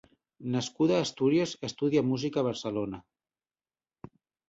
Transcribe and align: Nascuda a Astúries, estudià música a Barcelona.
Nascuda 0.55 0.95
a 0.99 1.03
Astúries, 1.09 1.53
estudià 1.69 2.05
música 2.09 2.43
a 2.43 2.47
Barcelona. 2.51 3.07